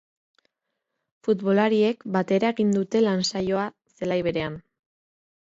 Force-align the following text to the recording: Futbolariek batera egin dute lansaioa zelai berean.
Futbolariek 1.27 2.01
batera 2.15 2.51
egin 2.57 2.73
dute 2.79 3.03
lansaioa 3.09 3.67
zelai 4.01 4.19
berean. 4.31 4.59